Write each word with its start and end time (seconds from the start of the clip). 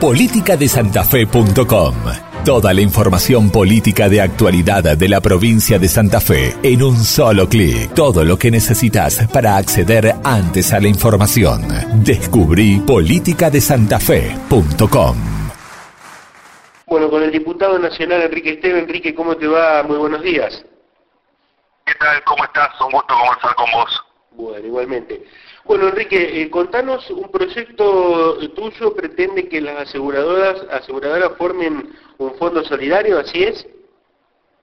politicadesantafe.com. 0.00 1.94
Toda 2.44 2.72
la 2.72 2.80
información 2.80 3.50
política 3.50 4.08
de 4.08 4.22
actualidad 4.22 4.96
de 4.96 5.08
la 5.08 5.20
provincia 5.20 5.78
de 5.78 5.88
Santa 5.88 6.20
Fe 6.20 6.56
en 6.62 6.82
un 6.82 6.96
solo 6.96 7.46
clic. 7.48 7.92
Todo 7.94 8.24
lo 8.24 8.38
que 8.38 8.50
necesitas 8.50 9.28
para 9.28 9.58
acceder 9.58 10.14
antes 10.24 10.72
a 10.72 10.80
la 10.80 10.88
información. 10.88 11.68
Descubrí 12.02 12.80
politicadesantafe.com. 12.86 15.16
Bueno, 16.86 17.10
con 17.10 17.22
el 17.22 17.30
diputado 17.30 17.78
nacional 17.78 18.22
Enrique 18.22 18.54
Esteban. 18.54 18.80
Enrique, 18.80 19.14
¿cómo 19.14 19.36
te 19.36 19.46
va? 19.46 19.82
Muy 19.82 19.98
buenos 19.98 20.22
días. 20.22 20.64
¿Qué 21.84 21.92
tal? 22.00 22.24
¿Cómo 22.24 22.42
estás? 22.44 22.70
Un 22.80 22.92
gusto 22.92 23.12
conversar 23.14 23.54
con 23.54 23.70
vos. 23.72 24.02
Bueno, 24.32 24.66
igualmente. 24.66 25.22
Bueno, 25.64 25.88
Enrique, 25.88 26.42
eh, 26.42 26.50
contanos, 26.50 27.08
un 27.10 27.30
proyecto 27.30 28.38
tuyo 28.54 28.94
pretende 28.94 29.48
que 29.48 29.60
las 29.60 29.88
aseguradoras, 29.88 30.62
aseguradoras 30.70 31.32
formen 31.36 31.96
un 32.18 32.34
fondo 32.38 32.64
solidario, 32.64 33.18
¿así 33.18 33.44
es? 33.44 33.66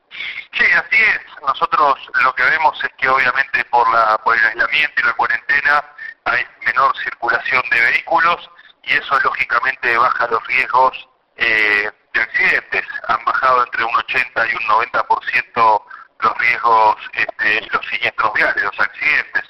Sí, 0.09 0.65
así 0.73 0.97
es. 0.97 1.41
Nosotros 1.45 2.09
lo 2.23 2.33
que 2.33 2.43
vemos 2.43 2.83
es 2.83 2.89
que 2.97 3.09
obviamente 3.09 3.63
por, 3.65 3.89
la, 3.91 4.17
por 4.23 4.35
el 4.35 4.43
aislamiento 4.45 5.01
y 5.01 5.05
la 5.05 5.13
cuarentena 5.13 5.85
hay 6.25 6.43
menor 6.65 6.95
circulación 6.97 7.63
de 7.69 7.81
vehículos 7.81 8.49
y 8.83 8.93
eso 8.93 9.19
lógicamente 9.19 9.97
baja 9.97 10.27
los 10.27 10.45
riesgos 10.47 11.09
eh, 11.35 11.91
de 12.13 12.21
accidentes. 12.21 12.85
Han 13.07 13.23
bajado 13.23 13.63
entre 13.65 13.83
un 13.83 13.95
80 13.95 14.47
y 14.47 14.53
un 14.55 14.63
90% 14.91 15.83
los 16.19 16.37
riesgos, 16.39 16.95
este, 17.13 17.61
los 17.71 17.85
siniestros 17.85 18.33
viales, 18.33 18.63
los 18.63 18.79
accidentes. 18.79 19.43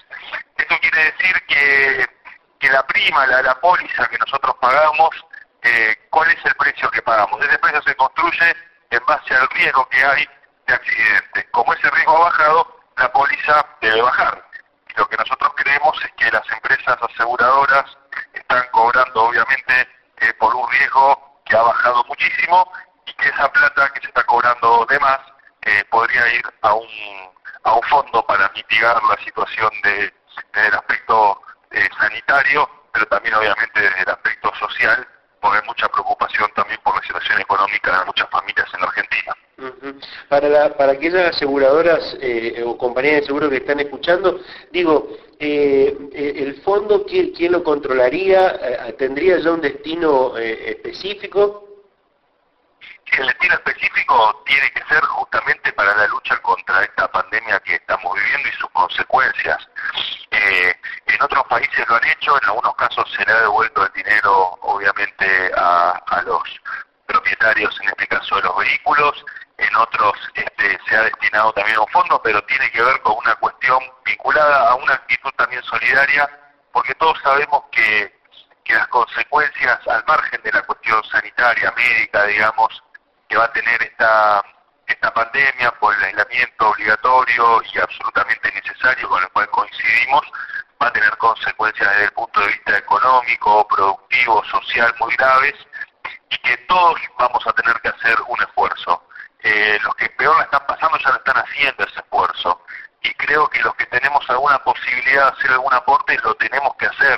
Esto 0.57 0.75
quiere 0.79 1.11
decir 1.11 1.45
que, 1.47 2.05
que 2.59 2.69
la 2.69 2.85
prima, 2.87 3.25
la, 3.27 3.41
la 3.41 3.55
póliza 3.59 4.07
que 4.07 4.17
nosotros 4.17 4.55
pagamos, 4.59 5.09
eh, 5.63 5.95
¿cuál 6.09 6.29
es 6.31 6.45
el 6.45 6.55
precio 6.55 6.89
que 6.91 7.01
pagamos? 7.01 7.41
Ese 7.41 7.57
precio 7.59 7.81
se 7.83 7.95
construye 7.95 8.55
en 8.89 9.05
base 9.05 9.35
al 9.35 9.49
riesgo 9.49 9.87
que 9.89 10.03
hay 10.03 10.27
de 10.67 10.73
accidente. 10.73 11.49
Como 11.51 11.73
ese 11.73 11.89
riesgo 11.89 12.17
ha 12.17 12.29
bajado, 12.29 12.79
la 12.97 13.11
póliza 13.11 13.65
debe 13.81 14.01
bajar. 14.01 14.45
Y 14.89 14.97
lo 14.97 15.07
que 15.09 15.17
nosotros 15.17 15.51
creemos 15.55 16.05
es 16.05 16.11
que 16.17 16.31
las 16.31 16.49
empresas 16.51 16.97
aseguradoras 17.01 17.97
están 18.33 18.65
cobrando, 18.71 19.23
obviamente, 19.23 19.87
eh, 20.17 20.33
por 20.39 20.55
un 20.55 20.69
riesgo 20.71 21.41
que 21.45 21.55
ha 21.55 21.61
bajado 21.61 22.03
muchísimo 22.05 22.71
y 23.05 23.13
que 23.13 23.29
esa 23.29 23.51
plata 23.51 23.89
que 23.89 24.01
se 24.01 24.07
está 24.07 24.23
cobrando 24.23 24.85
de 24.89 24.99
más 24.99 25.19
eh, 25.61 25.83
podría 25.89 26.33
ir 26.33 26.43
a 26.61 26.73
un, 26.73 26.87
a 27.67 27.75
un 27.75 27.83
fondo 27.83 28.25
para 28.25 28.49
mitigar 28.55 28.95
la 29.03 29.17
situación 29.25 29.69
de, 29.83 30.13
desde 30.53 30.67
el 30.69 30.73
aspecto 30.73 31.41
eh, 31.71 31.89
sanitario, 31.99 32.69
pero 32.93 33.05
también 33.07 33.35
obviamente 33.35 33.81
desde 33.81 34.03
el 34.03 34.09
aspecto 34.09 34.53
social, 34.55 35.05
porque 35.41 35.57
hay 35.59 35.67
mucha 35.67 35.89
preocupación 35.89 36.49
también 36.55 36.79
por 36.81 36.95
la 36.95 37.01
situación 37.01 37.41
económica 37.41 37.99
de 37.99 38.05
muchas 38.05 38.29
familias 38.29 38.67
en 38.73 38.83
Argentina. 38.83 39.33
Para, 40.29 40.47
la, 40.47 40.77
para 40.77 40.93
aquellas 40.93 41.35
aseguradoras 41.35 42.15
eh, 42.21 42.63
o 42.65 42.77
compañías 42.77 43.21
de 43.21 43.25
seguro 43.25 43.49
que 43.49 43.57
están 43.57 43.81
escuchando, 43.81 44.39
digo, 44.71 45.09
eh, 45.39 45.97
¿el 46.13 46.61
fondo 46.61 47.05
¿quién, 47.05 47.31
quién 47.31 47.51
lo 47.51 47.63
controlaría? 47.63 48.95
¿Tendría 48.97 49.39
ya 49.39 49.51
un 49.51 49.61
destino 49.61 50.37
específico? 50.37 51.67
el 53.19 53.27
destino 53.27 53.55
específico 53.55 54.43
tiene 54.45 54.71
que 54.71 54.83
ser 54.93 55.03
justamente 55.03 55.66
la 55.95 56.07
lucha 56.07 56.37
contra 56.37 56.83
esta 56.83 57.07
pandemia 57.09 57.59
que 57.61 57.75
estamos 57.75 58.13
viviendo 58.15 58.49
y 58.49 58.51
sus 58.53 58.69
consecuencias. 58.71 59.67
Eh, 60.31 60.75
en 61.05 61.21
otros 61.21 61.43
países 61.47 61.87
lo 61.87 61.95
han 61.95 62.07
hecho, 62.07 62.37
en 62.41 62.49
algunos 62.49 62.75
casos 62.75 63.11
se 63.11 63.25
le 63.25 63.31
ha 63.31 63.41
devuelto 63.41 63.85
el 63.85 63.93
dinero, 63.93 64.57
obviamente, 64.61 65.51
a, 65.55 66.01
los 66.25 66.43
propietarios, 67.05 67.79
en 67.81 67.89
este 67.89 68.07
caso 68.07 68.35
de 68.35 68.41
los 68.41 68.57
vehículos, 68.57 69.25
en 69.57 69.75
otros 69.75 70.13
este, 70.33 70.77
se 70.87 70.97
ha 70.97 71.03
destinado 71.03 71.53
también 71.53 71.79
un 71.79 71.87
fondo, 71.87 72.21
pero 72.21 72.43
tiene 72.43 72.69
que 72.71 72.81
ver 72.81 72.99
con 73.01 73.15
una 73.17 73.35
cuestión 73.35 73.79
vinculada 74.03 74.69
a 74.69 74.75
una 74.75 74.93
actitud 74.93 75.31
también 75.37 75.63
solidaria, 75.63 76.29
porque 76.73 76.93
todos 76.95 77.17
sabemos 77.23 77.63
que, 77.71 78.19
que 78.63 78.73
las 78.73 78.87
consecuencias, 78.89 79.79
al 79.87 80.03
margen 80.05 80.41
de 80.43 80.51
la 80.51 80.61
cuestión 80.63 81.01
sanitaria, 81.05 81.73
médica, 81.77 82.25
digamos, 82.25 82.83
que 83.29 83.37
va 83.37 83.45
a 83.45 83.53
tener 83.53 83.81
esta, 83.83 84.43
esta 84.87 85.13
pandemia 85.13 85.71
por 85.79 85.93
el 85.95 86.03
aislamiento 86.03 86.69
obligatorio 86.69 87.61
y 87.73 87.79
absolutamente 87.79 88.51
necesario 88.51 89.09
con 89.09 89.21
el 89.21 89.29
cual 89.29 89.49
coincidimos, 89.49 90.21
va 90.81 90.87
a 90.87 90.93
tener 90.93 91.15
consecuencias 91.17 91.89
desde 91.89 92.05
el 92.05 92.11
punto 92.11 92.39
de 92.39 92.47
vista 92.47 92.77
económico, 92.77 93.67
productivo, 93.67 94.43
social 94.45 94.93
muy 94.99 95.13
graves 95.15 95.55
y 96.29 96.37
que 96.37 96.57
todos 96.69 96.99
vamos 97.19 97.45
a 97.45 97.53
tener 97.53 97.79
que 97.81 97.89
hacer 97.89 98.17
un 98.27 98.41
esfuerzo. 98.41 99.03
Eh, 99.43 99.77
los 99.83 99.95
que 99.95 100.09
peor 100.09 100.35
la 100.37 100.43
están 100.43 100.65
pasando 100.65 100.97
ya 100.99 101.09
lo 101.09 101.17
están 101.17 101.37
haciendo 101.37 101.83
ese 101.83 101.99
esfuerzo 101.99 102.61
y 103.03 103.13
creo 103.13 103.47
que 103.49 103.61
los 103.61 103.75
que 103.75 103.85
tenemos 103.87 104.27
alguna 104.29 104.57
posibilidad 104.63 105.31
de 105.31 105.37
hacer 105.37 105.51
algún 105.51 105.73
aporte 105.73 106.17
lo 106.23 106.33
tenemos 106.35 106.75
que 106.77 106.87
hacer 106.87 107.17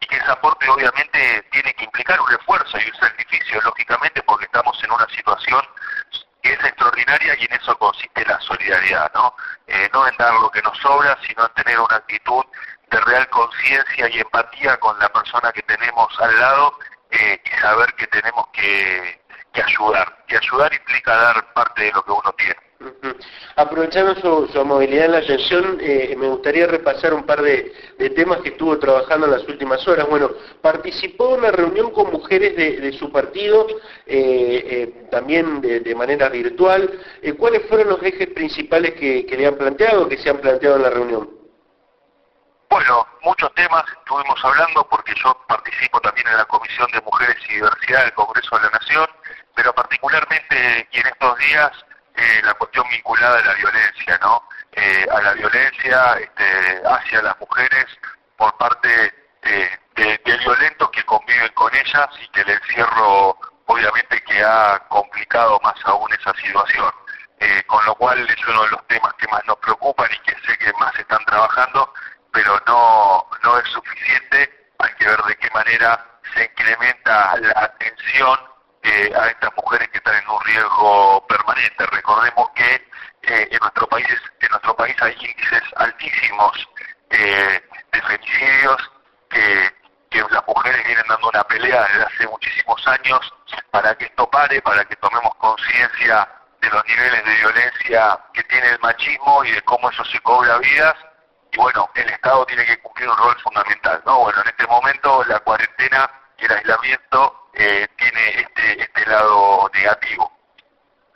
y 0.00 0.06
que 0.06 0.16
ese 0.16 0.30
aporte 0.30 0.68
obviamente 0.68 1.42
tiene 1.50 1.72
que 1.74 1.84
implicar 1.84 2.20
un 2.20 2.32
esfuerzo 2.32 2.78
y 2.78 2.90
un 2.90 2.96
sacrificio, 2.96 3.60
lógicamente 3.62 4.22
porque 4.22 4.44
estamos 4.44 4.82
en 4.84 4.92
una 4.92 5.06
situación 5.08 5.62
extraordinaria 6.66 7.34
y 7.38 7.44
en 7.44 7.52
eso 7.52 7.76
consiste 7.78 8.24
la 8.24 8.40
solidaridad, 8.40 9.10
¿no? 9.14 9.34
Eh, 9.66 9.88
no 9.92 10.06
en 10.06 10.16
dar 10.16 10.34
lo 10.34 10.50
que 10.50 10.62
nos 10.62 10.76
sobra, 10.78 11.16
sino 11.26 11.44
en 11.46 11.54
tener 11.54 11.78
una 11.78 11.96
actitud 11.96 12.44
de 12.90 13.00
real 13.00 13.28
conciencia 13.30 14.08
y 14.08 14.20
empatía 14.20 14.76
con 14.78 14.98
la 14.98 15.08
persona 15.08 15.52
que 15.52 15.62
tenemos 15.62 16.20
al 16.20 16.38
lado 16.38 16.78
eh, 17.10 17.40
y 17.44 17.50
saber 17.60 17.92
que 17.94 18.06
tenemos 18.06 18.46
que, 18.52 19.20
que 19.52 19.62
ayudar. 19.62 20.24
Y 20.28 20.36
ayudar 20.36 20.72
implica 20.72 21.16
dar 21.16 21.52
parte 21.52 21.82
de 21.84 21.92
lo 21.92 22.04
que 22.04 22.12
uno 22.12 22.32
tiene. 22.32 22.65
Aprovechando 23.56 24.14
su, 24.16 24.52
su, 24.52 24.60
amabilidad 24.60 25.06
en 25.06 25.12
la 25.12 25.18
atención, 25.18 25.78
eh, 25.80 26.14
me 26.18 26.28
gustaría 26.28 26.66
repasar 26.66 27.14
un 27.14 27.24
par 27.24 27.42
de, 27.42 27.72
de, 27.98 28.10
temas 28.10 28.40
que 28.40 28.50
estuvo 28.50 28.78
trabajando 28.78 29.26
en 29.26 29.32
las 29.32 29.48
últimas 29.48 29.86
horas. 29.88 30.06
Bueno, 30.08 30.30
participó 30.60 31.34
en 31.34 31.40
una 31.40 31.50
reunión 31.50 31.90
con 31.90 32.12
mujeres 32.12 32.56
de, 32.56 32.80
de 32.80 32.92
su 32.92 33.10
partido, 33.10 33.66
eh, 34.06 34.64
eh, 34.66 35.06
también 35.10 35.60
de, 35.60 35.94
manera 35.94 36.28
virtual. 36.28 37.00
Eh, 37.22 37.32
¿Cuáles 37.34 37.66
fueron 37.68 37.88
los 37.88 38.02
ejes 38.02 38.28
principales 38.28 38.94
que, 38.94 39.26
que 39.26 39.36
le 39.36 39.46
han 39.46 39.56
planteado, 39.56 40.08
que 40.08 40.18
se 40.18 40.30
han 40.30 40.38
planteado 40.38 40.76
en 40.76 40.82
la 40.82 40.90
reunión? 40.90 41.30
Bueno, 42.68 43.06
muchos 43.22 43.54
temas 43.54 43.84
estuvimos 44.00 44.44
hablando 44.44 44.86
porque 44.90 45.14
yo 45.22 45.36
participo 45.48 46.00
también 46.00 46.26
en 46.26 46.36
la 46.36 46.44
Comisión 46.44 46.88
de 46.92 47.00
Mujeres 47.00 47.36
y 47.48 47.54
Diversidad 47.54 48.04
del 48.04 48.12
Congreso 48.14 48.56
de 48.56 48.62
la 48.64 48.70
Nación, 48.70 49.06
pero 49.54 49.72
particularmente 49.72 50.88
y 50.90 50.98
en 50.98 51.06
estos 51.06 51.38
días 51.38 51.85
eh, 52.16 52.40
la 52.44 52.54
cuestión 52.54 52.86
vinculada 52.90 53.38
a 53.38 53.44
la 53.44 53.54
violencia, 53.54 54.18
¿no? 54.22 54.42
Eh, 54.72 55.06
a 55.10 55.20
la 55.20 55.32
violencia 55.34 56.18
este, 56.20 56.82
hacia 56.86 57.22
las 57.22 57.38
mujeres 57.40 57.86
por 58.36 58.56
parte 58.58 58.88
de, 59.42 59.70
de, 59.94 60.20
de, 60.24 60.36
violentos 60.38 60.90
que 60.90 61.02
conviven 61.04 61.52
con 61.54 61.74
ellas 61.74 62.08
y 62.20 62.28
que 62.28 62.42
el 62.42 62.50
encierro 62.50 63.38
obviamente 63.66 64.22
que 64.22 64.42
ha 64.42 64.78
complicado 64.88 65.58
más 65.62 65.74
aún 65.84 66.12
esa 66.12 66.32
situación. 66.34 66.92
Eh, 67.38 67.62
con 67.66 67.84
lo 67.84 67.94
cual 67.96 68.18
es 68.18 68.48
uno 68.48 68.62
de 68.62 68.70
los 68.70 68.86
temas 68.86 69.12
que 69.14 69.28
más 69.28 69.44
nos 69.46 69.58
preocupan 69.58 70.08
y 70.10 70.18
que 70.20 70.34
sé 70.46 70.56
que 70.56 70.72
más 70.80 70.94
están 70.98 71.22
trabajando, 71.26 71.92
pero 72.32 72.58
no, 72.66 73.26
no 73.42 73.58
es 73.58 73.68
suficiente, 73.68 74.70
hay 74.78 74.94
que 74.94 75.06
ver 75.06 75.22
de 75.22 75.36
qué 75.36 75.50
manera 75.50 76.02
se 76.34 76.44
incrementa 76.44 77.36
la 77.36 77.64
atención 77.64 78.38
eh, 78.82 79.12
a 79.14 79.28
estas 79.28 79.50
mujeres 79.56 79.88
que 79.90 79.98
están 79.98 80.14
en 80.14 80.28
un 80.30 80.40
riesgo 80.44 81.25
Recordemos 81.90 82.50
que 82.54 82.74
eh, 83.22 83.48
en 83.50 83.58
nuestro 83.60 83.86
país 83.88 84.06
en 84.40 84.48
nuestro 84.50 84.76
país 84.76 84.94
hay 85.00 85.12
índices 85.14 85.62
altísimos 85.76 86.68
eh, 87.10 87.62
de 87.92 88.02
femicidios 88.02 88.90
que, 89.30 89.74
que 90.10 90.22
las 90.30 90.46
mujeres 90.46 90.84
vienen 90.86 91.04
dando 91.08 91.28
una 91.28 91.44
pelea 91.44 91.82
desde 91.82 92.02
hace 92.04 92.28
muchísimos 92.28 92.86
años 92.86 93.34
para 93.70 93.94
que 93.96 94.04
esto 94.04 94.30
pare, 94.30 94.60
para 94.62 94.84
que 94.84 94.96
tomemos 94.96 95.34
conciencia 95.36 96.28
de 96.60 96.70
los 96.70 96.84
niveles 96.86 97.24
de 97.24 97.34
violencia 97.34 98.18
que 98.32 98.42
tiene 98.44 98.68
el 98.68 98.78
machismo 98.80 99.44
y 99.44 99.52
de 99.52 99.62
cómo 99.62 99.90
eso 99.90 100.04
se 100.04 100.20
cobra 100.20 100.58
vidas. 100.58 100.94
Y 101.52 101.56
bueno, 101.56 101.88
el 101.94 102.08
Estado 102.08 102.44
tiene 102.46 102.66
que 102.66 102.78
cumplir 102.78 103.08
un 103.08 103.16
rol 103.16 103.36
fundamental, 103.40 104.02
¿no? 104.04 104.18
Bueno, 104.20 104.40
en 104.42 104.48
este 104.48 104.66
momento 104.66 105.24
la 105.24 105.40
cuarentena 105.40 106.10
y 106.38 106.44
el 106.44 106.52
aislamiento 106.52 107.48
eh, 107.54 107.88
tiene 107.96 108.40
este, 108.40 108.82
este 108.82 109.06
lado 109.06 109.70
negativo. 109.72 110.35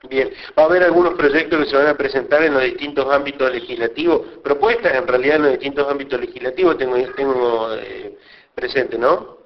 Bien, 0.09 0.31
va 0.59 0.63
a 0.63 0.67
haber 0.67 0.83
algunos 0.83 1.13
proyectos 1.15 1.63
que 1.63 1.71
se 1.71 1.77
van 1.77 1.89
a 1.89 1.95
presentar 1.95 2.43
en 2.43 2.55
los 2.55 2.63
distintos 2.63 3.13
ámbitos 3.13 3.53
legislativos, 3.53 4.23
propuestas 4.43 4.95
en 4.95 5.07
realidad 5.07 5.37
en 5.37 5.43
los 5.43 5.51
distintos 5.53 5.91
ámbitos 5.91 6.21
legislativos, 6.21 6.79
tengo, 6.79 6.97
tengo 7.13 7.75
eh, 7.75 8.19
presente, 8.55 8.97
¿no? 8.97 9.37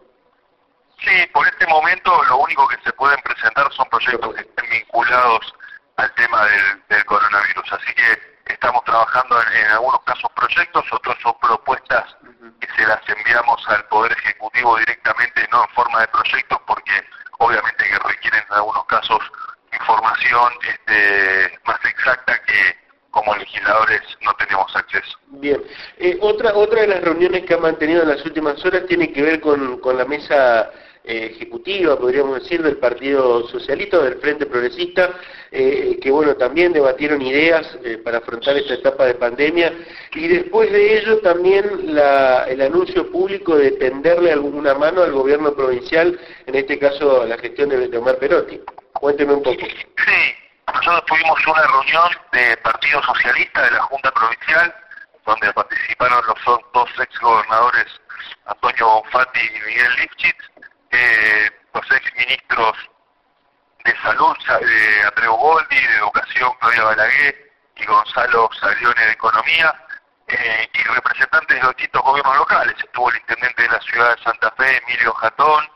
Sí, 1.00 1.10
por 1.32 1.44
este 1.48 1.66
momento 1.66 2.22
lo 2.28 2.36
único 2.38 2.68
que 2.68 2.76
se 2.84 2.92
pueden 2.92 3.18
presentar 3.22 3.70
son 3.72 3.88
proyectos 3.88 4.32
que 4.32 4.42
estén 4.42 4.70
vinculados 4.70 5.54
al 5.96 6.14
tema 6.14 6.46
del, 6.46 6.82
del 6.88 7.04
coronavirus, 7.04 7.72
así 7.72 7.92
que 7.94 8.52
estamos 8.52 8.84
trabajando 8.84 9.42
en, 9.42 9.58
en, 9.58 9.70
algunos 9.72 10.04
casos 10.04 10.30
proyectos, 10.36 10.84
otros 10.92 11.16
son 11.20 11.34
propuestas 11.40 12.16
que 12.60 12.68
se 12.76 12.86
las 12.86 13.00
enviamos 13.08 13.68
al 13.68 13.84
Poder 13.88 14.12
Ejecutivo 14.12 14.78
directamente, 14.78 15.48
no 15.50 15.64
en 15.64 15.70
forma 15.70 16.00
de 16.00 16.08
proyectos, 16.08 16.60
porque 16.64 16.92
obviamente 17.38 17.84
que 17.84 17.98
requieren 17.98 18.44
en 18.48 18.54
algunos 18.54 18.84
casos 18.84 19.20
información 19.74 20.52
este, 20.62 21.58
más 21.66 21.84
exacta 21.84 22.38
que 22.44 22.76
como 23.10 23.34
legisladores 23.64 24.02
no 24.22 24.34
tenemos 24.34 24.76
acceso. 24.76 25.18
Bien, 25.28 25.62
eh, 25.98 26.18
otra, 26.20 26.54
otra 26.54 26.82
de 26.82 26.88
las 26.88 27.02
reuniones 27.02 27.44
que 27.44 27.54
ha 27.54 27.58
mantenido 27.58 28.02
en 28.02 28.08
las 28.08 28.24
últimas 28.24 28.64
horas 28.64 28.86
tiene 28.86 29.12
que 29.12 29.22
ver 29.22 29.40
con, 29.40 29.78
con 29.80 29.96
la 29.96 30.04
mesa 30.04 30.70
eh, 31.06 31.32
ejecutiva, 31.34 31.98
podríamos 31.98 32.42
decir, 32.42 32.62
del 32.62 32.78
Partido 32.78 33.46
Socialista, 33.48 33.98
del 33.98 34.14
Frente 34.20 34.46
Progresista, 34.46 35.10
eh, 35.52 35.98
que 36.00 36.10
bueno, 36.10 36.34
también 36.34 36.72
debatieron 36.72 37.20
ideas 37.20 37.78
eh, 37.84 37.98
para 37.98 38.18
afrontar 38.18 38.56
esta 38.56 38.72
etapa 38.72 39.04
de 39.04 39.14
pandemia, 39.14 39.70
y 40.14 40.28
después 40.28 40.72
de 40.72 40.98
ello 40.98 41.18
también 41.18 41.66
el 41.90 42.60
anuncio 42.62 43.10
público 43.12 43.54
de 43.54 43.72
tenderle 43.72 44.32
alguna 44.32 44.72
mano 44.72 45.02
al 45.02 45.12
gobierno 45.12 45.54
provincial, 45.54 46.18
en 46.46 46.54
este 46.54 46.78
caso 46.78 47.20
a 47.20 47.26
la 47.26 47.36
gestión 47.36 47.68
de, 47.68 47.98
Omar 47.98 48.16
Perotti. 48.16 48.58
Cuénteme 48.94 49.34
un 49.34 49.42
poco. 49.42 49.60
Sí, 49.60 50.43
nosotros 50.84 51.06
tuvimos 51.06 51.46
una 51.46 51.62
reunión 51.62 52.10
de 52.32 52.56
Partido 52.58 53.02
Socialista 53.04 53.62
de 53.62 53.70
la 53.70 53.82
Junta 53.84 54.10
Provincial, 54.10 54.74
donde 55.24 55.52
participaron 55.54 56.22
los 56.26 56.62
dos 56.74 56.90
ex 56.98 57.18
gobernadores 57.20 57.86
Antonio 58.44 58.86
Bonfatti 58.88 59.40
y 59.40 59.66
Miguel 59.66 59.94
Lifchitz, 59.96 60.50
eh, 60.90 61.50
los 61.72 61.90
ex 61.90 62.14
ministros 62.16 62.76
de 63.82 63.96
Salud, 64.02 64.36
eh, 64.60 65.02
Andreu 65.06 65.34
Boldi, 65.34 65.80
de 65.80 65.96
Educación, 65.96 66.52
Claudia 66.60 66.84
Balaguer 66.84 67.52
y 67.76 67.86
Gonzalo 67.86 68.50
Salione 68.60 69.06
de 69.06 69.12
Economía, 69.12 69.74
eh, 70.28 70.68
y 70.74 70.82
representantes 70.82 71.56
de 71.56 71.62
los 71.62 71.76
distintos 71.76 72.02
gobiernos 72.02 72.36
locales. 72.36 72.74
Estuvo 72.78 73.10
el 73.10 73.16
intendente 73.16 73.62
de 73.62 73.68
la 73.68 73.80
ciudad 73.80 74.16
de 74.16 74.22
Santa 74.22 74.50
Fe, 74.58 74.82
Emilio 74.86 75.14
Jatón, 75.14 75.66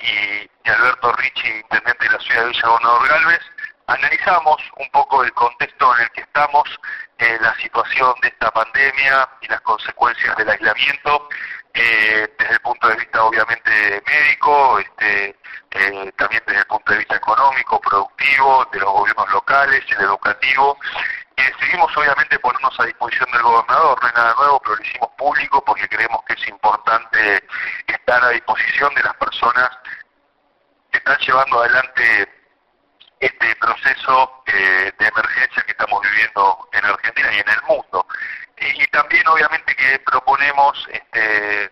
y, 0.00 0.50
Alberto 0.68 1.12
Ricci, 1.12 1.48
intendente 1.48 2.04
de 2.04 2.12
la 2.12 2.20
ciudad 2.20 2.42
de 2.42 2.48
Villa 2.48 2.68
Gobernador 2.68 3.08
Galvez. 3.08 3.40
Analizamos 3.88 4.58
un 4.76 4.86
poco 4.90 5.24
el 5.24 5.32
contexto 5.32 5.96
en 5.96 6.02
el 6.02 6.10
que 6.10 6.20
estamos, 6.20 6.68
eh, 7.16 7.38
la 7.40 7.54
situación 7.56 8.14
de 8.20 8.28
esta 8.28 8.50
pandemia 8.50 9.26
y 9.40 9.48
las 9.48 9.62
consecuencias 9.62 10.36
del 10.36 10.50
aislamiento 10.50 11.26
eh, 11.72 12.28
desde 12.38 12.52
el 12.52 12.60
punto 12.60 12.86
de 12.86 12.96
vista 12.96 13.24
obviamente 13.24 14.02
médico, 14.06 14.78
este, 14.78 15.34
eh, 15.70 16.12
también 16.16 16.42
desde 16.46 16.60
el 16.60 16.66
punto 16.66 16.92
de 16.92 16.98
vista 16.98 17.16
económico, 17.16 17.80
productivo, 17.80 18.68
de 18.72 18.80
los 18.80 18.90
gobiernos 18.92 19.32
locales, 19.32 19.82
el 19.88 20.04
educativo. 20.04 20.78
Y 21.38 21.42
decidimos 21.44 21.96
obviamente 21.96 22.38
ponernos 22.40 22.78
a 22.78 22.84
disposición 22.84 23.30
del 23.32 23.42
gobernador, 23.42 23.98
no 24.02 24.06
hay 24.06 24.14
nada 24.14 24.34
nuevo, 24.34 24.60
pero 24.60 24.76
lo 24.76 24.82
hicimos 24.82 25.08
público 25.16 25.64
porque 25.64 25.88
creemos 25.88 26.22
que 26.26 26.34
es 26.34 26.48
importante 26.48 27.42
estar 27.86 28.22
a 28.22 28.28
disposición 28.28 28.94
de 28.94 29.02
las 29.02 29.14
personas 29.14 29.70
que 30.90 30.98
están 30.98 31.16
llevando 31.20 31.62
adelante 31.62 32.37
este 33.20 33.56
proceso 33.56 34.42
eh, 34.46 34.92
de 34.98 35.06
emergencia 35.06 35.62
que 35.64 35.72
estamos 35.72 36.00
viviendo 36.02 36.68
en 36.72 36.84
Argentina 36.84 37.32
y 37.32 37.40
en 37.40 37.48
el 37.48 37.62
mundo 37.68 38.06
y, 38.60 38.86
también 38.88 39.26
obviamente 39.28 39.74
que 39.76 39.98
proponemos 40.00 40.88
este, 40.90 41.70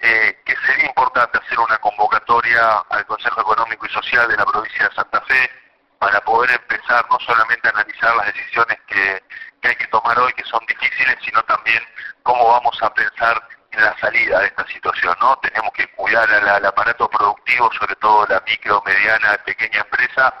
eh, 0.00 0.42
que 0.44 0.56
sería 0.66 0.86
importante 0.86 1.38
hacer 1.38 1.58
una 1.58 1.78
convocatoria 1.78 2.78
al 2.90 3.06
Consejo 3.06 3.40
Económico 3.40 3.86
y 3.86 3.90
Social 3.90 4.28
de 4.28 4.36
la 4.36 4.44
provincia 4.44 4.88
de 4.88 4.94
Santa 4.94 5.20
Fe 5.22 5.50
para 5.98 6.20
poder 6.22 6.50
empezar 6.50 7.04
no 7.10 7.18
solamente 7.20 7.68
a 7.68 7.70
analizar 7.70 8.16
las 8.16 8.26
decisiones 8.26 8.78
que, 8.86 9.22
hay 9.62 9.76
que 9.76 9.86
tomar 9.86 10.18
hoy, 10.18 10.32
que 10.32 10.42
son 10.44 10.60
difíciles, 10.66 11.16
sino 11.24 11.40
también 11.44 11.80
cómo 12.24 12.48
vamos 12.48 12.76
a 12.82 12.92
pensar 12.92 13.40
en 13.70 13.84
la 13.84 13.96
salida 13.98 14.40
de 14.40 14.46
esta 14.46 14.66
situación, 14.66 15.16
¿no? 15.20 15.36
Tenemos 15.36 15.72
que 15.72 15.86
cuidar 15.92 16.28
al, 16.28 16.66
aparato 16.66 17.08
productivo, 17.08 17.70
sobre 17.74 17.94
todo 17.96 18.26
la 18.26 18.42
micro, 18.44 18.82
mediana, 18.84 19.38
pequeña 19.44 19.80
empresa, 19.80 20.34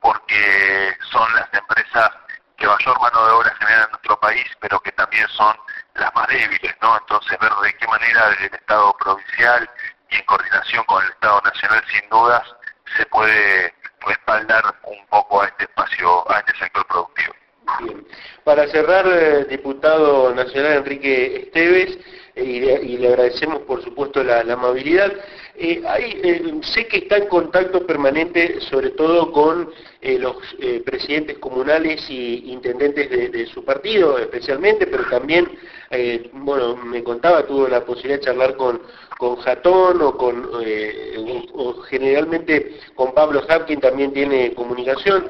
porque 0.00 0.96
son 1.10 1.32
las 1.34 1.52
empresas 1.52 2.10
que 2.56 2.66
mayor 2.66 3.00
mano 3.00 3.26
de 3.26 3.32
obra 3.32 3.56
generan 3.58 3.84
en 3.84 3.90
nuestro 3.90 4.18
país, 4.20 4.46
pero 4.60 4.80
que 4.80 4.92
también 4.92 5.26
son 5.28 5.56
las 5.94 6.14
más 6.14 6.26
débiles, 6.28 6.74
¿no? 6.82 6.96
Entonces 6.98 7.38
ver 7.38 7.52
de 7.62 7.74
qué 7.76 7.86
manera 7.86 8.36
el 8.40 8.54
Estado 8.54 8.96
provincial 8.98 9.70
y 10.10 10.16
en 10.16 10.24
coordinación 10.24 10.84
con 10.84 11.04
el 11.04 11.10
Estado 11.10 11.40
nacional, 11.44 11.84
sin 11.90 12.08
dudas, 12.10 12.42
se 12.96 13.06
puede 13.06 13.74
respaldar 14.00 14.64
un 14.84 15.06
poco 15.06 15.42
a 15.42 15.46
este 15.46 15.64
espacio, 15.64 16.30
a 16.30 16.38
este 16.40 16.56
sector 16.58 16.86
productivo. 16.86 17.34
Bien. 17.80 18.06
Para 18.44 18.66
cerrar, 18.68 19.06
eh, 19.06 19.44
diputado 19.44 20.34
nacional 20.34 20.78
Enrique 20.78 21.42
Esteves, 21.44 21.98
eh, 22.34 22.80
y, 22.82 22.98
le 22.98 23.08
agradecemos 23.08 23.60
por 23.62 23.82
supuesto 23.82 24.22
la, 24.22 24.40
amabilidad. 24.40 25.12
Eh, 25.60 26.60
sé 26.62 26.86
que 26.86 26.98
está 26.98 27.16
en 27.16 27.26
contacto 27.26 27.84
permanente 27.84 28.60
sobre 28.60 28.90
todo 28.90 29.32
con 29.32 29.70
los 30.00 30.36
presidentes 30.84 31.38
comunales 31.38 32.08
y 32.08 32.52
intendentes 32.52 33.10
de, 33.10 33.46
su 33.46 33.64
partido 33.64 34.16
especialmente, 34.18 34.86
pero 34.86 35.04
también, 35.10 35.48
bueno, 36.32 36.76
me 36.76 37.02
contaba, 37.02 37.44
tuvo 37.44 37.66
la 37.66 37.84
posibilidad 37.84 38.20
de 38.20 38.24
charlar 38.26 38.56
con, 38.56 38.80
con 39.18 39.36
Jatón 39.36 40.00
o 40.00 40.16
con, 40.16 40.48
o 41.54 41.72
generalmente 41.82 42.78
con 42.94 43.12
Pablo 43.12 43.42
Hapkin 43.48 43.80
también 43.80 44.12
tiene 44.12 44.54
comunicación. 44.54 45.28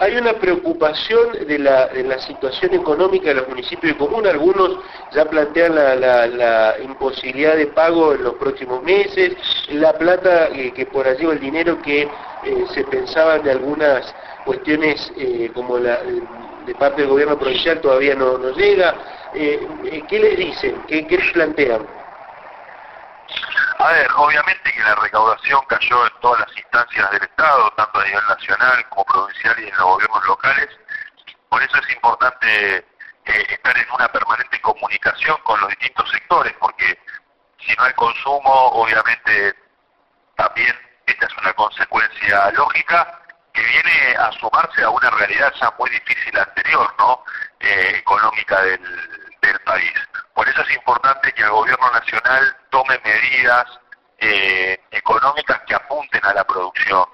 Hay 0.00 0.16
una 0.16 0.32
preocupación 0.32 1.46
de 1.46 1.58
la, 1.58 2.18
situación 2.20 2.72
económica 2.72 3.28
de 3.28 3.34
los 3.34 3.48
municipios 3.48 3.92
de 3.92 3.98
común. 3.98 4.26
Algunos 4.26 4.78
ya 5.12 5.26
plantean 5.26 5.74
la, 5.74 6.74
imposibilidad 6.82 7.54
de 7.54 7.66
pago 7.66 8.14
en 8.14 8.24
los 8.24 8.34
próximos 8.36 8.82
meses, 8.82 9.36
la 9.68 9.92
plata 9.92 10.48
eh, 10.54 10.72
que 10.72 10.86
por 10.86 11.06
allí 11.06 11.26
o 11.26 11.32
el 11.32 11.40
dinero 11.40 11.82
que 11.82 12.02
eh, 12.04 12.08
se 12.72 12.84
pensaban 12.84 13.42
de 13.42 13.50
algunas 13.50 14.14
cuestiones 14.46 15.12
eh, 15.18 15.50
como 15.52 15.76
la 15.76 15.98
de 16.64 16.74
parte 16.76 17.02
del 17.02 17.10
gobierno 17.10 17.38
provincial 17.38 17.78
todavía 17.82 18.14
no, 18.14 18.38
llega. 18.52 18.94
¿Qué 19.34 20.18
les 20.18 20.36
dicen? 20.38 20.82
¿Qué, 20.88 21.06
qué 21.06 21.18
les 21.18 21.30
plantean? 21.32 21.86
A 23.78 23.92
ver, 23.92 24.06
obviamente 24.16 24.59
que 24.80 24.88
la 24.88 24.94
recaudación 24.94 25.60
cayó 25.66 26.06
en 26.06 26.12
todas 26.20 26.40
las 26.40 26.56
instancias 26.56 27.10
del 27.10 27.22
Estado, 27.22 27.70
tanto 27.76 28.00
a 28.00 28.04
nivel 28.04 28.24
nacional 28.26 28.88
como 28.88 29.04
provincial 29.04 29.60
y 29.60 29.68
en 29.68 29.76
los 29.76 29.84
gobiernos 29.84 30.26
locales. 30.26 30.68
Por 31.50 31.62
eso 31.62 31.76
es 31.76 31.94
importante 31.94 32.76
eh, 32.78 33.46
estar 33.50 33.76
en 33.76 33.90
una 33.92 34.08
permanente 34.10 34.60
comunicación 34.62 35.36
con 35.44 35.60
los 35.60 35.68
distintos 35.70 36.10
sectores, 36.10 36.54
porque 36.58 36.98
si 37.58 37.74
no 37.74 37.84
hay 37.84 37.92
consumo, 37.92 38.52
obviamente 38.72 39.54
también 40.36 40.74
esta 41.06 41.26
es 41.26 41.36
una 41.36 41.52
consecuencia 41.52 42.50
lógica 42.52 43.20
que 43.52 43.62
viene 43.62 44.16
a 44.16 44.32
sumarse 44.32 44.82
a 44.82 44.90
una 44.90 45.10
realidad 45.10 45.52
ya 45.60 45.74
muy 45.78 45.90
difícil 45.90 46.38
anterior, 46.38 46.94
¿no? 46.98 47.22
Eh, 47.58 47.96
económica 47.98 48.62
del, 48.62 49.36
del 49.42 49.60
país. 49.60 49.92
Por 50.32 50.48
eso 50.48 50.62
es 50.62 50.74
importante 50.74 51.32
que 51.32 51.42
el 51.42 51.50
gobierno 51.50 51.90
nacional 51.90 52.56
tome 52.70 52.98
medidas 53.04 53.79
eh, 54.20 54.78
económicas 54.90 55.60
que 55.66 55.74
apunten 55.74 56.24
a 56.24 56.34
la 56.34 56.44
producción 56.44 57.04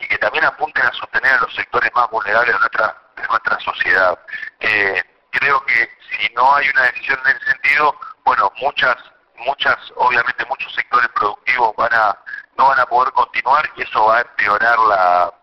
y 0.00 0.08
que 0.08 0.18
también 0.18 0.44
apunten 0.44 0.84
a 0.84 0.92
sostener 0.92 1.32
a 1.34 1.40
los 1.40 1.54
sectores 1.54 1.90
más 1.94 2.10
vulnerables 2.10 2.52
de 2.52 2.58
nuestra, 2.58 2.96
de 3.16 3.28
nuestra 3.28 3.60
sociedad. 3.60 4.18
Eh, 4.60 5.02
creo 5.30 5.64
que 5.66 5.88
si 6.10 6.32
no 6.34 6.54
hay 6.54 6.68
una 6.68 6.82
decisión 6.82 7.18
en 7.24 7.36
ese 7.36 7.46
sentido, 7.46 7.94
bueno, 8.24 8.52
muchas, 8.60 8.96
muchas, 9.36 9.76
obviamente 9.96 10.44
muchos 10.46 10.74
sectores 10.74 11.08
productivos 11.14 11.74
van 11.76 11.94
a, 11.94 12.18
no 12.56 12.68
van 12.68 12.80
a 12.80 12.86
poder 12.86 13.12
continuar 13.12 13.70
y 13.76 13.82
eso 13.82 14.06
va 14.06 14.18
a 14.18 14.20
empeorar 14.22 14.78
la, 14.80 15.34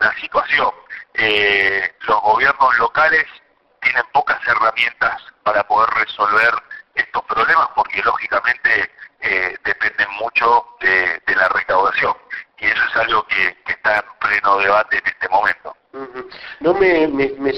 la 0.00 0.14
situación. 0.14 0.70
Eh, 1.14 1.94
los 2.00 2.20
gobiernos 2.22 2.78
locales 2.78 3.26
tienen 3.80 4.02
pocas 4.12 4.38
herramientas 4.46 5.22
para 5.42 5.62
poder 5.66 5.90
resolver 5.90 6.52
estos 6.94 7.22
problemas 7.24 7.68
porque 7.74 8.02
lógicamente 8.02 8.90
eh, 9.20 9.56
dependen 9.64 10.08
mucho 10.18 10.66
de, 10.80 11.20
la 11.34 11.48
recaudación 11.48 12.14
y 12.58 12.66
eso 12.66 12.82
es 12.84 12.96
algo 12.96 13.26
que, 13.26 13.56
está 13.66 13.96
en 13.96 14.04
pleno 14.20 14.58
debate 14.58 14.98
en 14.98 15.06
este 15.06 15.28
momento. 15.28 15.76
No 16.80 17.42
me, 17.42 17.52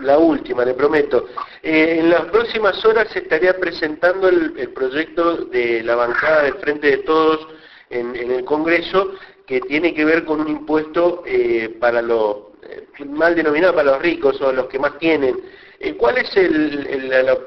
la 0.00 0.18
última, 0.18 0.64
le 0.64 0.72
prometo. 0.72 1.28
Eh, 1.62 1.98
en 2.00 2.08
las 2.08 2.22
próximas 2.26 2.82
horas 2.86 3.08
se 3.12 3.18
estaría 3.18 3.58
presentando 3.58 4.28
el, 4.28 4.70
proyecto 4.72 5.44
de 5.46 5.82
la 5.82 5.94
bancada 5.94 6.44
del 6.44 6.54
Frente 6.54 6.88
de 6.88 6.98
Todos 6.98 7.48
en, 7.90 8.16
el 8.16 8.44
Congreso 8.44 9.12
que 9.46 9.60
tiene 9.60 9.92
que 9.92 10.06
ver 10.06 10.24
con 10.24 10.40
un 10.40 10.48
impuesto 10.48 11.22
eh, 11.26 11.76
para 11.78 12.00
los 12.00 12.46
mal 13.04 13.34
denominado 13.34 13.74
para 13.74 13.92
los 13.92 14.02
ricos 14.02 14.40
o 14.40 14.52
los 14.52 14.66
que 14.66 14.78
más 14.78 14.98
tienen. 14.98 15.38
Eh, 15.78 15.94
¿Cuál 15.94 16.16
es 16.16 16.34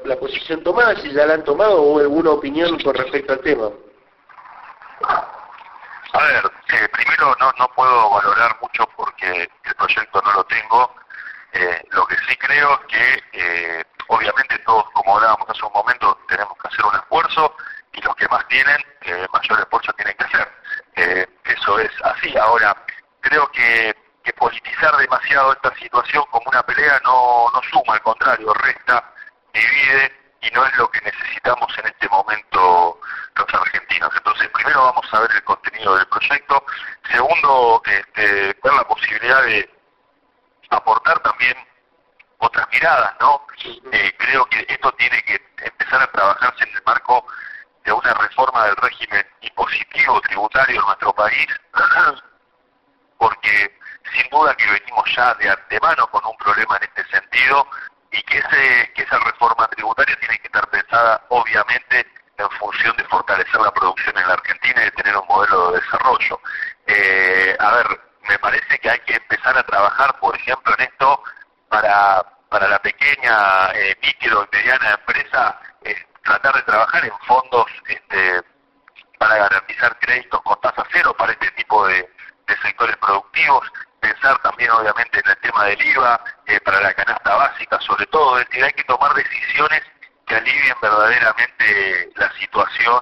la, 0.04 0.16
posición 0.16 0.62
tomada? 0.62 0.94
Si 0.96 1.10
ya 1.12 1.26
la 1.26 1.34
han 1.34 1.44
tomado 1.44 1.82
o 1.82 1.98
alguna 1.98 2.30
opinión 2.30 2.78
con 2.80 2.94
respecto 2.94 3.32
al 3.32 3.40
tema. 3.40 3.70
A 6.12 6.24
ver, 6.24 6.44
eh, 6.44 6.88
primero 6.92 7.34
no, 7.40 7.52
no 7.58 7.68
puedo 7.74 8.10
valorar 8.10 8.56
mucho 8.62 8.88
porque 8.96 9.26
el 9.26 9.48
proyecto 9.80 10.22
no 10.22 10.32
lo 10.32 10.44
tengo. 10.44 10.94
Eh, 11.52 11.82
lo 11.90 12.06
que 12.06 12.16
sí 12.28 12.36
creo 12.36 12.80
es 12.88 13.22
que 13.32 13.86
obviamente 14.08 14.58
todos, 14.60 14.84
como 14.92 15.16
hablábamos 15.16 15.48
hace 15.48 15.64
un 15.64 15.72
momento, 15.72 16.18
tenemos 16.28 16.56
que 16.58 16.68
hacer 16.68 16.84
un 16.84 16.94
esfuerzo 16.94 17.56
y 17.92 18.00
los 18.02 18.14
que 18.14 18.28
más 18.28 18.46
tienen, 18.48 18.76
mayor 19.32 19.60
esfuerzo 19.60 19.92
tienen 19.94 20.16
que 20.16 20.24
hacer. 20.24 20.48
así. 22.04 22.36
Ahora, 22.36 22.76
creo 23.20 23.50
que, 23.52 23.94
que 24.22 24.32
politizar 24.34 24.96
demasiado 24.96 25.52
esta 25.52 25.74
situación 25.76 26.24
como 26.30 26.48
una 26.50 26.62
pelea 26.62 27.00
no, 27.04 27.46
no 27.52 27.60
suma, 27.70 27.94
al 27.94 28.02
contrario, 28.02 28.52
resta, 28.54 29.12
divide 29.52 30.12
y 30.42 30.50
no 30.50 30.64
es 30.66 30.76
lo 30.76 30.90
que 30.90 31.00
necesitamos 31.00 31.76
en 31.78 31.86
este 31.86 32.08
momento 32.08 32.99
los 33.34 33.54
argentinos. 33.54 34.10
Entonces, 34.16 34.48
primero 34.48 34.82
vamos 34.84 35.06
a 35.12 35.20
ver 35.20 35.30
el 35.32 35.44
contenido 35.44 35.96
del 35.96 36.06
proyecto. 36.06 36.64
Segundo, 37.10 37.82
este, 37.84 38.56
ver 38.62 38.72
la 38.74 38.84
posibilidad 38.84 39.42
de 39.44 39.70
aportar 40.70 41.18
también 41.20 41.56
otras 42.38 42.66
miradas, 42.72 43.14
¿no? 43.20 43.46
Eh, 43.92 44.14
creo 44.18 44.44
que 44.46 44.64
esto 44.68 44.90
tiene 44.92 45.22
que 45.22 45.40
empezar 45.58 46.02
a 46.02 46.10
trabajarse 46.10 46.64
en 46.64 46.76
el 46.76 46.82
marco 46.84 47.26
de 47.84 47.92
una 47.92 48.14
reforma 48.14 48.66
del 48.66 48.76
régimen 48.76 49.26
impositivo 49.42 50.20
tributario 50.22 50.80
en 50.80 50.86
nuestro 50.86 51.12
país, 51.14 51.46
porque 53.18 53.78
sin 54.12 54.30
duda 54.30 54.54
que 54.56 54.70
venimos 54.70 55.04
ya 55.14 55.34
de 55.34 55.50
antemano 55.50 56.06
con 56.08 56.24
un 56.24 56.36
problema 56.38 56.76
en 56.76 56.84
este 56.84 57.04
sentido 57.10 57.66
y 58.10 58.22
que, 58.22 58.38
ese, 58.38 58.92
que 58.94 59.02
esa 59.02 59.18
reforma 59.18 59.66
tributaria 59.68 60.16
tiene 60.16 60.38
que 60.38 60.46
estar 60.46 60.68
pensada 60.70 61.24
obviamente 61.28 62.06
en 62.40 62.50
función 62.58 62.96
de 62.96 63.04
fortalecer 63.04 63.60
la 63.60 63.72
producción 63.72 64.16
en 64.16 64.26
la 64.26 64.34
Argentina 64.34 64.82
y 64.82 64.84
de 64.84 64.90
tener 64.92 65.16
un 65.16 65.26
modelo 65.28 65.72
de 65.72 65.80
desarrollo. 65.80 66.40
Eh, 66.86 67.56
a 67.58 67.72
ver, 67.76 68.00
me 68.28 68.38
parece 68.38 68.78
que 68.78 68.90
hay 68.90 69.00
que 69.00 69.14
empezar 69.14 69.56
a 69.56 69.62
trabajar, 69.62 70.18
por 70.18 70.36
ejemplo, 70.36 70.74
en 70.78 70.84
esto 70.84 71.22
para, 71.68 72.22
para 72.48 72.68
la 72.68 72.80
pequeña, 72.80 73.70
eh, 73.74 73.96
micro 74.02 74.48
y 74.50 74.56
mediana 74.56 74.90
empresa, 74.90 75.60
tratar 76.22 76.54
de 76.54 76.62
trabajar 76.62 77.04
en 77.04 77.18
fondos 77.26 77.66
este, 77.88 78.42
para 79.18 79.36
garantizar 79.36 79.98
créditos 79.98 80.40
con 80.42 80.60
tasa 80.60 80.84
cero 80.92 81.14
para 81.16 81.32
este 81.32 81.50
tipo 81.52 81.86
de, 81.86 82.08
sectores 82.62 82.96
productivos, 82.96 83.72
pensar 84.00 84.36
también 84.42 84.70
obviamente 84.72 85.20
en 85.20 85.30
el 85.30 85.36
tema 85.38 85.64
del 85.66 85.86
IVA, 85.86 86.20
eh, 86.46 86.60
para 86.60 86.80
la 86.80 86.92
canasta 86.92 87.36
básica 87.36 87.80
sobre 87.80 88.06
todo, 88.06 88.40
es 88.40 88.48
decir, 88.48 88.64
hay 88.64 88.72
que 88.72 88.82
tomar 88.84 89.14
decisiones 89.14 89.82
que 90.30 90.36
alivien 90.36 90.76
verdaderamente 90.80 92.08
la 92.14 92.32
situación 92.38 93.00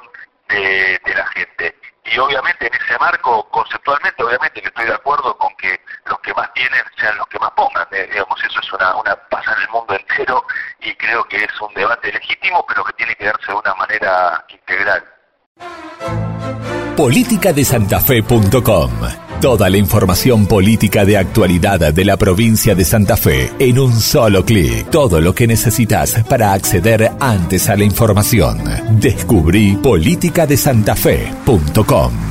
de, 0.49 0.99
la 1.15 1.27
gente 1.27 1.77
y 2.07 2.19
obviamente 2.19 2.67
en 2.67 2.73
ese 2.73 2.99
marco, 2.99 3.47
conceptualmente, 3.51 4.25
obviamente 4.25 4.63
que 4.63 4.69
estoy 4.69 4.87
de 4.87 4.95
acuerdo 4.95 5.37
con 5.37 5.55
que 5.57 5.79
los 6.07 6.19
que 6.21 6.33
más 6.33 6.51
tienen 6.55 6.83
sean 6.97 7.19
los 7.19 7.27
que 7.27 7.39
más 7.39 7.51
pongan, 7.51 7.87
eh, 7.93 8.09
digamos, 8.11 8.43
eso 8.43 8.61
es 8.61 8.73
una, 8.73 8.97
una 8.97 9.15
pasa 9.29 9.53
en 9.57 9.63
el 9.63 9.69
mundo 9.69 9.95
entero 9.95 10.43
y 10.81 10.95
creo 10.95 11.23
que 11.25 11.45
es 11.45 11.61
un 11.61 11.75
debate 11.75 12.11
legítimo, 12.11 12.65
pero 12.67 12.83
que 12.85 12.95
tiene 12.95 13.15
que 13.15 13.27
darse 13.27 13.53
de 13.53 13.59
una 13.59 13.75
manera 13.75 14.45
integral. 14.49 15.05
Política 16.97 17.53
de 17.53 17.65
Toda 19.41 19.71
la 19.71 19.77
información 19.77 20.47
política 20.47 21.05
de 21.05 21.17
actualidad 21.17 21.95
de 21.95 22.05
la 22.05 22.17
provincia 22.17 22.75
de 22.75 22.85
Santa 22.85 23.17
Fe 23.17 23.53
en 23.61 23.79
un 23.79 24.01
solo 24.01 24.45
clic. 24.45 24.91
Todo 24.91 25.21
lo 25.21 25.33
que 25.33 25.47
necesitas 25.47 26.25
para 26.29 26.53
acceder 26.53 27.13
antes 27.21 27.69
a 27.69 27.77
la 27.77 27.85
información. 27.85 28.59
Descubrí 28.99 29.77
politicadesantafe.com. 29.77 32.28